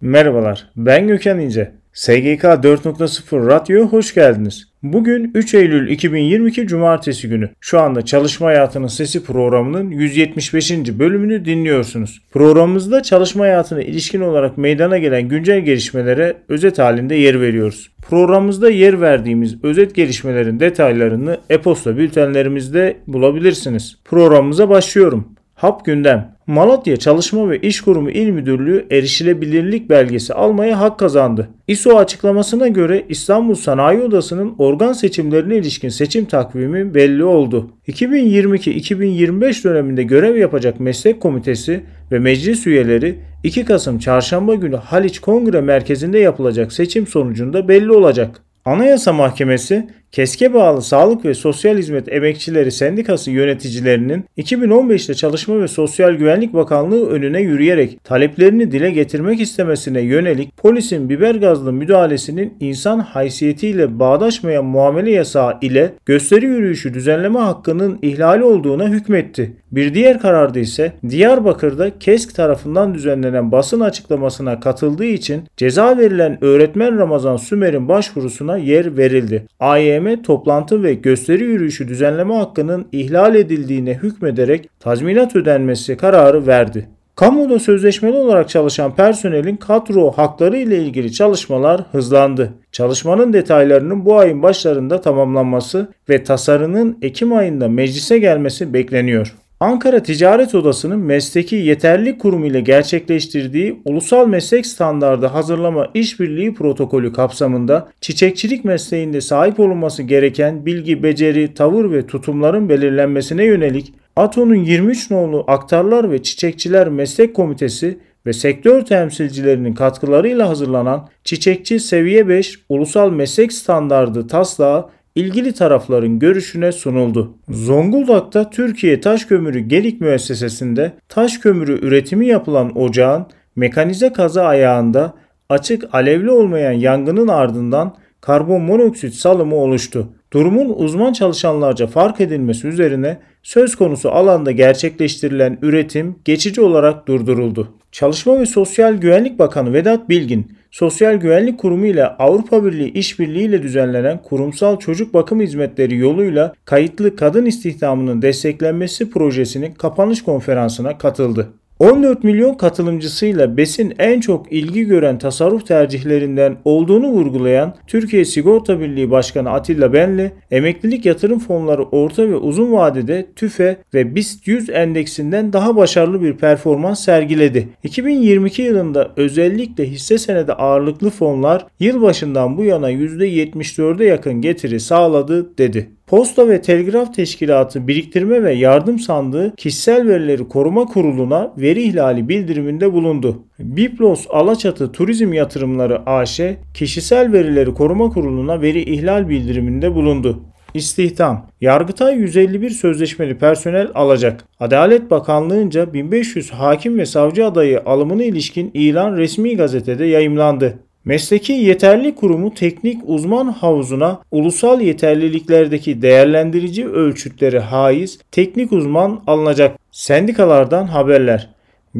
[0.00, 1.72] Merhabalar, ben Gökhan İnce.
[1.92, 4.68] SGK 4.0 Radyo'ya hoş geldiniz.
[4.82, 7.50] Bugün 3 Eylül 2022 Cumartesi günü.
[7.60, 10.72] Şu anda Çalışma Hayatının Sesi programının 175.
[10.98, 12.22] bölümünü dinliyorsunuz.
[12.32, 17.90] Programımızda çalışma hayatına ilişkin olarak meydana gelen güncel gelişmelere özet halinde yer veriyoruz.
[18.08, 23.98] Programımızda yer verdiğimiz özet gelişmelerin detaylarını e-posta bültenlerimizde bulabilirsiniz.
[24.04, 25.28] Programımıza başlıyorum.
[25.54, 26.37] Hap gündem.
[26.48, 31.48] Malatya Çalışma ve İş Kurumu İl Müdürlüğü erişilebilirlik belgesi almaya hak kazandı.
[31.66, 37.70] İSO açıklamasına göre İstanbul Sanayi Odası'nın organ seçimlerine ilişkin seçim takvimi belli oldu.
[37.88, 45.60] 2022-2025 döneminde görev yapacak meslek komitesi ve meclis üyeleri 2 Kasım Çarşamba günü Haliç Kongre
[45.60, 48.40] Merkezi'nde yapılacak seçim sonucunda belli olacak.
[48.64, 56.12] Anayasa Mahkemesi, KESK'e bağlı Sağlık ve Sosyal Hizmet Emekçileri Sendikası yöneticilerinin 2015'te Çalışma ve Sosyal
[56.12, 63.98] Güvenlik Bakanlığı önüne yürüyerek taleplerini dile getirmek istemesine yönelik polisin biber gazlı müdahalesinin insan haysiyetiyle
[63.98, 69.52] bağdaşmayan muamele yasağı ile gösteri yürüyüşü düzenleme hakkının ihlali olduğuna hükmetti.
[69.72, 76.98] Bir diğer kararda ise Diyarbakır'da KESK tarafından düzenlenen basın açıklamasına katıldığı için ceza verilen öğretmen
[76.98, 79.46] Ramazan Sümer'in başvurusuna yer verildi.
[79.60, 86.88] AYM toplantı ve gösteri yürüyüşü düzenleme hakkının ihlal edildiğine hükmederek tazminat ödenmesi kararı verdi.
[87.18, 92.54] Kamuda sözleşmeli olarak çalışan personelin kadro hakları ile ilgili çalışmalar hızlandı.
[92.72, 99.34] Çalışmanın detaylarının bu ayın başlarında tamamlanması ve tasarının Ekim ayında meclise gelmesi bekleniyor.
[99.60, 107.88] Ankara Ticaret Odası'nın mesleki yeterlilik kurumu ile gerçekleştirdiği Ulusal Meslek Standardı Hazırlama İşbirliği Protokolü kapsamında
[108.00, 115.44] çiçekçilik mesleğinde sahip olunması gereken bilgi, beceri, tavır ve tutumların belirlenmesine yönelik ATO'nun 23 nolu
[115.46, 123.52] Aktarlar ve Çiçekçiler Meslek Komitesi ve sektör temsilcilerinin katkılarıyla hazırlanan Çiçekçi Seviye 5 Ulusal Meslek
[123.52, 127.34] Standardı taslağı ilgili tarafların görüşüne sunuldu.
[127.48, 133.26] Zonguldak'ta Türkiye Taş Kömürü Gelik Müessesesi'nde taş kömürü üretimi yapılan ocağın
[133.56, 135.14] mekanize kaza ayağında
[135.48, 140.08] açık alevli olmayan yangının ardından karbon monoksit salımı oluştu.
[140.32, 147.68] Durumun uzman çalışanlarca fark edilmesi üzerine söz konusu alanda gerçekleştirilen üretim geçici olarak durduruldu.
[147.92, 153.62] Çalışma ve Sosyal Güvenlik Bakanı Vedat Bilgin, Sosyal Güvenlik Kurumu ile Avrupa Birliği işbirliği ile
[153.62, 161.48] düzenlenen kurumsal çocuk bakım hizmetleri yoluyla kayıtlı kadın istihdamının desteklenmesi projesinin kapanış konferansına katıldı.
[161.78, 169.10] 14 milyon katılımcısıyla BES'in en çok ilgi gören tasarruf tercihlerinden olduğunu vurgulayan Türkiye Sigorta Birliği
[169.10, 175.52] Başkanı Atilla Benli, emeklilik yatırım fonları orta ve uzun vadede TÜFE ve BIST 100 endeksinden
[175.52, 177.68] daha başarılı bir performans sergiledi.
[177.82, 185.97] 2022 yılında özellikle hisse senedi ağırlıklı fonlar yılbaşından bu yana %74'e yakın getiri sağladı dedi.
[186.08, 192.92] Posta ve Telgraf Teşkilatı Biriktirme ve Yardım Sandığı Kişisel Verileri Koruma Kurulu'na veri ihlali bildiriminde
[192.92, 193.44] bulundu.
[193.58, 196.40] Biplos Alaçatı Turizm Yatırımları AŞ
[196.74, 200.40] Kişisel Verileri Koruma Kurulu'na veri ihlal bildiriminde bulundu.
[200.74, 201.46] İstihdam.
[201.60, 204.44] Yargıtay 151 sözleşmeli personel alacak.
[204.60, 210.78] Adalet Bakanlığı'nca 1500 hakim ve savcı adayı alımına ilişkin ilan resmi gazetede yayımlandı.
[211.08, 219.78] Mesleki Yeterli Kurumu teknik uzman havuzuna ulusal yeterliliklerdeki değerlendirici ölçütleri haiz teknik uzman alınacak.
[219.92, 221.50] Sendikalardan haberler.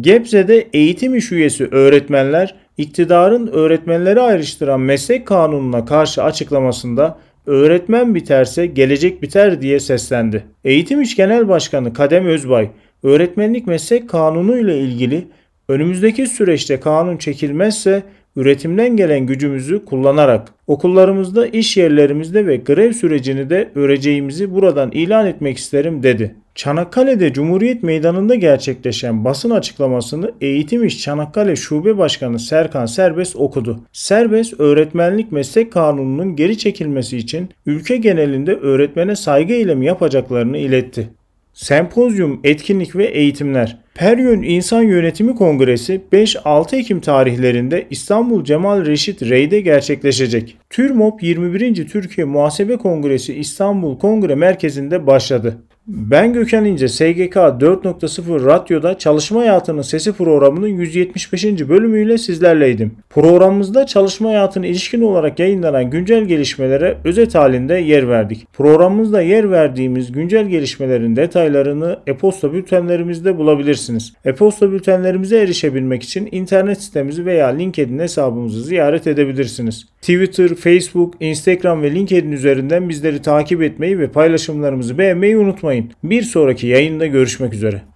[0.00, 9.22] Gebze'de eğitim iş üyesi öğretmenler iktidarın öğretmenleri ayrıştıran meslek kanununa karşı açıklamasında öğretmen biterse gelecek
[9.22, 10.44] biter diye seslendi.
[10.64, 12.70] Eğitim İş Genel Başkanı Kadem Özbay,
[13.02, 15.28] öğretmenlik meslek kanunu ile ilgili
[15.68, 18.02] önümüzdeki süreçte kanun çekilmezse
[18.36, 25.58] üretimden gelen gücümüzü kullanarak okullarımızda, iş yerlerimizde ve grev sürecini de öreceğimizi buradan ilan etmek
[25.58, 26.34] isterim dedi.
[26.54, 33.80] Çanakkale'de Cumhuriyet Meydanı'nda gerçekleşen basın açıklamasını Eğitim İş Çanakkale Şube Başkanı Serkan Serbest okudu.
[33.92, 41.08] Serbest öğretmenlik meslek kanununun geri çekilmesi için ülke genelinde öğretmene saygı eylemi yapacaklarını iletti.
[41.54, 43.78] Sempozyum, etkinlik ve eğitimler.
[43.94, 50.56] Peryön İnsan Yönetimi Kongresi 5-6 Ekim tarihlerinde İstanbul Cemal Reşit Rey'de gerçekleşecek.
[50.70, 51.88] TÜRMOP 21.
[51.88, 55.58] Türkiye Muhasebe Kongresi İstanbul Kongre Merkezi'nde başladı.
[55.86, 61.44] Ben Gökhan İnce, SGK 4.0 Radyo'da Çalışma Hayatının Sesi programının 175.
[61.44, 62.92] bölümüyle sizlerleydim.
[63.10, 68.46] Programımızda çalışma hayatına ilişkin olarak yayınlanan güncel gelişmelere özet halinde yer verdik.
[68.52, 74.12] Programımızda yer verdiğimiz güncel gelişmelerin detaylarını e-posta bültenlerimizde bulabilirsiniz.
[74.24, 79.86] E-posta bültenlerimize erişebilmek için internet sitemizi veya LinkedIn hesabımızı ziyaret edebilirsiniz.
[80.00, 85.36] Twitter, Facebook, Instagram ve LinkedIn üzerinden bizleri takip etmeyi ve paylaşımlarımızı beğenmeyi
[85.74, 85.92] unutmayın.
[86.04, 87.82] Bir sonraki yayında görüşmek üzere.